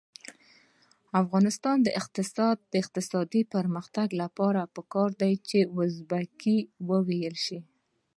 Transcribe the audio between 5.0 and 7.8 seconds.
ده چې ازبکي وویل شي.